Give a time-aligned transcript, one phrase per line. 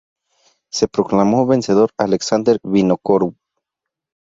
[0.73, 3.35] Se proclamó vencedor Alexander Vinokourov.